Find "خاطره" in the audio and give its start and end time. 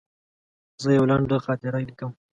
1.45-1.79